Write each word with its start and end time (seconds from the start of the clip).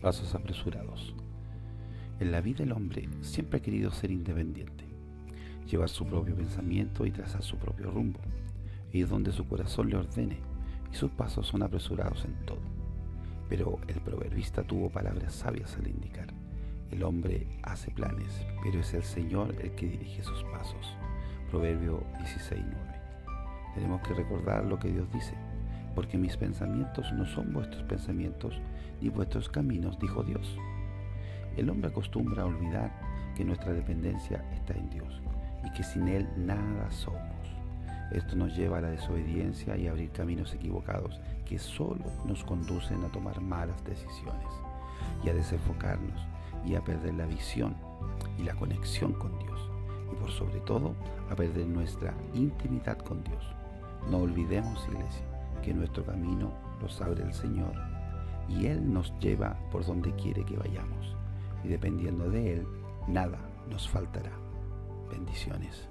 Pasos 0.00 0.34
apresurados. 0.34 1.14
En 2.18 2.32
la 2.32 2.40
vida 2.40 2.64
el 2.64 2.72
hombre 2.72 3.08
siempre 3.20 3.58
ha 3.58 3.62
querido 3.62 3.90
ser 3.90 4.10
independiente, 4.10 4.84
llevar 5.70 5.88
su 5.88 6.06
propio 6.06 6.34
pensamiento 6.34 7.06
y 7.06 7.10
trazar 7.10 7.42
su 7.42 7.56
propio 7.56 7.90
rumbo, 7.90 8.20
ir 8.92 9.08
donde 9.08 9.32
su 9.32 9.46
corazón 9.46 9.90
le 9.90 9.96
ordene, 9.96 10.38
y 10.92 10.94
sus 10.94 11.10
pasos 11.10 11.46
son 11.46 11.62
apresurados 11.62 12.24
en 12.24 12.34
todo. 12.46 12.60
Pero 13.48 13.78
el 13.88 14.00
proverbista 14.00 14.62
tuvo 14.62 14.90
palabras 14.90 15.34
sabias 15.34 15.76
al 15.76 15.88
indicar, 15.88 16.28
el 16.90 17.02
hombre 17.04 17.46
hace 17.62 17.90
planes, 17.90 18.44
pero 18.62 18.80
es 18.80 18.92
el 18.94 19.02
Señor 19.02 19.54
el 19.62 19.72
que 19.76 19.86
dirige 19.86 20.22
sus 20.22 20.42
pasos. 20.44 20.94
Proverbio 21.50 22.04
16.9. 22.18 23.74
Tenemos 23.74 24.02
que 24.02 24.14
recordar 24.14 24.64
lo 24.64 24.78
que 24.78 24.90
Dios 24.90 25.10
dice, 25.12 25.34
porque 25.94 26.18
mis 26.18 26.36
pensamientos 26.36 27.12
no 27.12 27.24
son 27.26 27.52
vuestros 27.52 27.82
pensamientos, 27.84 28.60
ni 29.00 29.08
vuestros 29.08 29.48
caminos, 29.48 29.98
dijo 29.98 30.22
Dios. 30.22 30.56
El 31.56 31.68
hombre 31.68 31.90
acostumbra 31.90 32.42
a 32.42 32.46
olvidar 32.46 32.92
que 33.36 33.44
nuestra 33.44 33.72
dependencia 33.72 34.44
está 34.54 34.74
en 34.74 34.88
Dios 34.90 35.20
y 35.64 35.70
que 35.72 35.82
sin 35.82 36.08
Él 36.08 36.28
nada 36.36 36.90
somos. 36.90 37.20
Esto 38.10 38.36
nos 38.36 38.54
lleva 38.56 38.78
a 38.78 38.82
la 38.82 38.90
desobediencia 38.90 39.76
y 39.76 39.86
a 39.86 39.90
abrir 39.90 40.10
caminos 40.10 40.52
equivocados 40.52 41.18
que 41.46 41.58
solo 41.58 42.04
nos 42.26 42.44
conducen 42.44 43.02
a 43.04 43.08
tomar 43.08 43.40
malas 43.40 43.82
decisiones 43.84 44.52
y 45.24 45.30
a 45.30 45.34
desenfocarnos 45.34 46.20
y 46.64 46.74
a 46.74 46.82
perder 46.82 47.14
la 47.14 47.26
visión 47.26 47.74
y 48.38 48.42
la 48.42 48.54
conexión 48.54 49.12
con 49.14 49.38
Dios 49.38 49.70
y 50.12 50.16
por 50.16 50.30
sobre 50.30 50.60
todo 50.60 50.94
a 51.30 51.34
perder 51.34 51.66
nuestra 51.66 52.12
intimidad 52.34 52.98
con 52.98 53.24
Dios. 53.24 53.44
No 54.10 54.18
olvidemos, 54.18 54.86
iglesia, 54.88 55.31
que 55.62 55.72
nuestro 55.72 56.04
camino 56.04 56.52
los 56.80 57.00
abre 57.00 57.22
el 57.22 57.32
Señor 57.32 57.72
y 58.48 58.66
Él 58.66 58.92
nos 58.92 59.16
lleva 59.20 59.56
por 59.70 59.86
donde 59.86 60.14
quiere 60.16 60.44
que 60.44 60.56
vayamos. 60.56 61.16
Y 61.64 61.68
dependiendo 61.68 62.28
de 62.28 62.54
Él, 62.54 62.66
nada 63.08 63.38
nos 63.70 63.88
faltará. 63.88 64.32
Bendiciones. 65.10 65.88